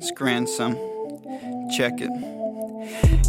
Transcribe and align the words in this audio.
Scranson, 0.00 0.76
check 1.74 2.02
it. 2.02 2.43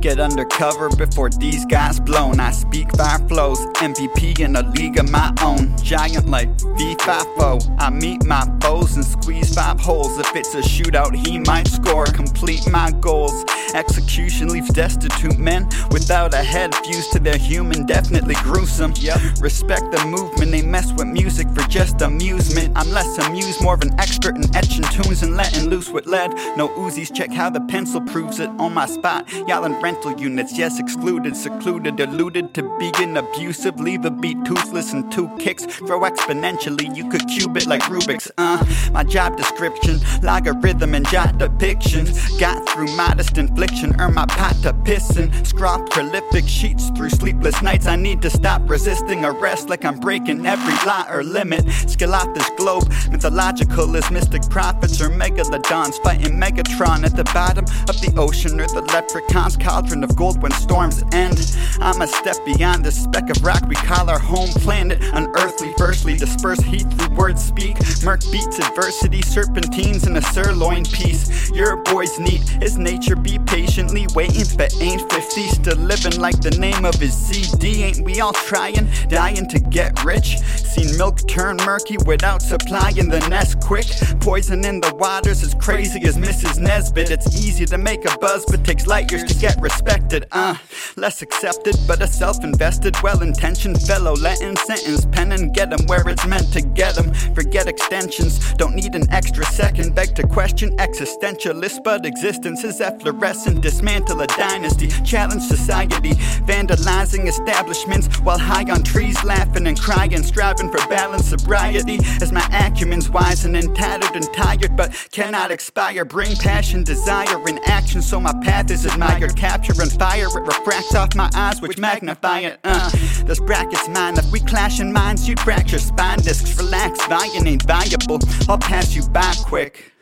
Get 0.00 0.18
undercover 0.18 0.88
before 0.88 1.28
these 1.28 1.66
guys 1.66 2.00
blown. 2.00 2.40
I 2.40 2.52
speak 2.52 2.94
five 2.96 3.28
flows, 3.28 3.58
MVP 3.76 4.40
in 4.40 4.56
a 4.56 4.62
league 4.62 4.98
of 4.98 5.10
my 5.10 5.32
own. 5.42 5.76
Giant 5.82 6.28
like 6.28 6.48
V5 6.56 7.76
I 7.78 7.90
meet 7.90 8.24
my 8.24 8.46
foes 8.62 8.96
and 8.96 9.04
squeeze 9.04 9.54
five 9.54 9.78
holes. 9.78 10.18
If 10.18 10.34
it's 10.34 10.54
a 10.54 10.62
shootout, 10.62 11.14
he 11.14 11.38
might 11.38 11.68
score. 11.68 12.06
Complete 12.06 12.66
my 12.70 12.90
goals. 13.00 13.44
Execution 13.74 14.48
leaves 14.48 14.68
destitute 14.70 15.38
men 15.38 15.68
without 15.90 16.34
a 16.34 16.42
head 16.42 16.74
fused 16.76 17.12
to 17.12 17.18
their 17.18 17.36
human, 17.36 17.86
definitely 17.86 18.34
gruesome. 18.42 18.92
Yep. 18.96 19.18
Respect 19.40 19.92
the 19.92 20.04
movement, 20.06 20.50
they 20.50 20.62
mess 20.62 20.92
with 20.92 21.06
music 21.06 21.48
for 21.50 21.62
just 21.68 22.00
amusement. 22.00 22.72
I'm 22.76 22.90
less 22.90 23.18
amused, 23.18 23.62
more 23.62 23.74
of 23.74 23.82
an 23.82 23.98
expert 24.00 24.36
in 24.36 24.44
etching 24.56 24.84
tunes 24.84 25.22
and 25.22 25.36
letting 25.36 25.68
loose 25.68 25.90
with 25.90 26.06
lead. 26.06 26.32
No 26.56 26.68
Uzis, 26.68 27.14
check 27.14 27.32
how 27.32 27.50
the 27.50 27.60
pencil 27.60 28.00
proves 28.00 28.40
it 28.40 28.48
on 28.58 28.74
my 28.74 28.86
spot. 28.86 29.28
Y'all 29.46 29.64
in 29.64 29.72
rental 29.80 30.12
units, 30.20 30.56
yes, 30.56 30.78
excluded, 30.78 31.36
secluded, 31.36 31.96
deluded 31.96 32.52
to 32.54 32.62
begin 32.78 33.16
abusive. 33.16 33.80
Leave 33.80 34.04
a 34.04 34.10
beat 34.10 34.36
toothless 34.44 34.92
and 34.92 35.10
two 35.10 35.28
kicks. 35.38 35.66
Grow 35.80 36.00
exponentially, 36.00 36.94
you 36.94 37.08
could 37.08 37.26
cube 37.26 37.56
it 37.56 37.66
like 37.66 37.82
Rubik's. 37.82 38.30
Uh, 38.38 38.64
my 38.92 39.02
job 39.02 39.36
description, 39.36 39.98
logarithm 40.22 40.94
and 40.94 41.08
jot 41.08 41.34
depictions. 41.38 42.38
Got 42.38 42.68
through 42.68 42.94
modest 42.96 43.38
infliction, 43.38 43.98
earn 44.00 44.14
my 44.14 44.26
pot 44.26 44.54
to 44.62 44.72
pissin'. 44.72 45.30
Scrawl 45.46 45.84
prolific 45.88 46.46
sheets 46.46 46.90
through 46.90 47.10
sleepless 47.10 47.62
nights. 47.62 47.86
I 47.86 47.96
need 47.96 48.22
to 48.22 48.30
stop 48.30 48.68
resisting 48.68 49.24
arrest 49.24 49.68
like 49.68 49.84
I'm 49.84 49.98
breaking 49.98 50.46
every 50.46 50.74
law 50.86 51.06
or 51.10 51.24
limit. 51.24 51.68
Skill 51.88 52.14
off 52.14 52.32
this 52.34 52.48
globe, 52.56 52.88
mythological 53.10 53.96
as 53.96 54.10
mystic 54.10 54.42
prophets 54.50 55.00
or 55.00 55.08
megalodons 55.08 56.00
fighting 56.02 56.38
Megatron 56.38 57.04
at 57.04 57.16
the 57.16 57.24
bottom 57.24 57.64
of 57.88 58.00
the 58.00 58.12
ocean 58.16 58.60
or 58.60 58.66
the 58.66 58.82
leprechaun's 59.30 59.56
cauldron 59.56 60.02
of 60.02 60.16
gold 60.16 60.42
when 60.42 60.50
storms 60.52 61.02
end. 61.12 61.56
I'm 61.80 62.00
a 62.00 62.06
step 62.06 62.36
beyond 62.44 62.84
the 62.84 62.90
speck 62.90 63.30
of 63.30 63.42
rock 63.44 63.62
we 63.68 63.76
call 63.76 64.10
our 64.10 64.18
home 64.18 64.48
planet. 64.48 65.02
Unearthly, 65.40 65.72
firstly, 65.78 66.16
disperse 66.18 66.60
heat 66.60 66.86
through 66.92 67.16
words 67.16 67.42
speak. 67.42 67.74
Merc 68.04 68.20
beats 68.30 68.58
adversity, 68.58 69.22
serpentines 69.22 70.06
in 70.06 70.14
a 70.18 70.20
sirloin 70.20 70.84
piece. 70.84 71.50
Your 71.50 71.76
boy's 71.76 72.18
neat, 72.18 72.46
his 72.60 72.76
nature 72.76 73.16
be 73.16 73.38
patiently 73.38 74.06
waiting, 74.14 74.44
but 74.58 74.70
ain't 74.82 75.10
50. 75.10 75.48
Still 75.48 75.78
living 75.78 76.20
like 76.20 76.38
the 76.42 76.50
name 76.58 76.84
of 76.84 76.94
his 76.96 77.16
CD. 77.16 77.84
Ain't 77.84 78.00
we 78.00 78.20
all 78.20 78.34
trying, 78.34 78.86
dying 79.08 79.48
to 79.48 79.58
get 79.58 80.04
rich? 80.04 80.36
Seen 80.40 80.98
milk 80.98 81.26
turn 81.26 81.56
murky 81.64 81.96
without 82.04 82.42
supplying 82.42 83.08
the 83.08 83.26
nest 83.30 83.60
quick. 83.60 83.86
Poison 84.20 84.62
in 84.66 84.82
the 84.82 84.94
waters 84.96 85.42
as 85.42 85.54
crazy 85.54 86.04
as 86.04 86.18
Mrs. 86.18 86.58
Nesbitt. 86.58 87.10
It's 87.10 87.34
easy 87.34 87.64
to 87.64 87.78
make 87.78 88.04
a 88.04 88.18
buzz, 88.18 88.44
but 88.44 88.62
takes 88.62 88.86
light 88.86 89.10
years 89.10 89.24
to 89.24 89.34
get 89.34 89.58
respected. 89.58 90.26
Uh, 90.32 90.56
less 90.96 91.22
accepted, 91.22 91.76
but 91.88 92.02
a 92.02 92.06
self 92.06 92.44
invested, 92.44 92.94
well 93.02 93.22
intentioned 93.22 93.80
fellow. 93.80 94.14
Letting 94.14 94.56
sentence 94.58 95.06
pen 95.06 95.29
and 95.32 95.54
get 95.54 95.72
'em 95.72 95.86
where 95.86 96.06
it's 96.08 96.26
meant 96.26 96.52
to 96.52 96.60
get 96.60 96.98
'em. 96.98 97.12
Forget 97.34 97.66
extensions, 97.66 98.38
don't 98.54 98.74
need 98.74 98.94
an 98.94 99.06
extra 99.10 99.44
second. 99.46 99.94
Beg 99.94 100.14
to 100.16 100.26
question 100.26 100.70
existentialist, 100.76 101.82
but 101.84 102.06
existence 102.06 102.64
is 102.64 102.80
efflorescent. 102.80 103.60
Dismantle 103.60 104.20
a 104.20 104.26
dynasty, 104.26 104.88
challenge 105.04 105.42
society, 105.42 106.18
vandalizing 106.60 107.26
establishments 107.26 108.06
while 108.20 108.38
high 108.38 108.64
on 108.70 108.82
trees, 108.82 109.22
laughing 109.24 109.66
and 109.66 109.80
crying, 109.80 110.22
striving 110.22 110.70
for 110.70 110.86
balance, 110.88 111.26
sobriety. 111.26 111.98
As 112.20 112.32
my 112.32 112.46
acumen's 112.50 113.08
wizened 113.08 113.56
and 113.56 113.74
tattered 113.74 114.14
and 114.14 114.32
tired, 114.34 114.76
but 114.76 114.92
cannot 115.12 115.50
expire. 115.50 116.04
Bring 116.04 116.36
passion, 116.36 116.84
desire, 116.84 117.38
and 117.46 117.60
action, 117.66 118.02
so 118.02 118.20
my 118.20 118.32
path 118.42 118.70
is 118.70 118.84
admired. 118.84 119.36
Capture 119.36 119.80
and 119.80 119.92
fire, 119.92 120.26
it 120.26 120.40
refracts 120.40 120.94
off 120.94 121.14
my 121.14 121.30
eyes, 121.34 121.60
which 121.60 121.78
magnify 121.78 122.40
it. 122.40 122.60
Uh, 122.64 122.90
this 123.24 123.40
bracket's 123.40 123.88
mine. 123.88 124.18
If 124.18 124.30
we 124.30 124.40
clash 124.40 124.80
in 124.80 124.92
minds, 124.92 125.28
you'd 125.28 125.40
your 125.46 125.80
spine 125.80 126.18
discs. 126.18 126.56
Relax, 126.58 127.00
Vian 127.02 127.46
ain't 127.46 127.62
viable. 127.62 128.18
I'll 128.48 128.58
pass 128.58 128.94
you 128.94 129.02
by 129.08 129.34
quick. 129.46 129.92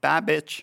Bye, 0.00 0.20
bitch. 0.20 0.62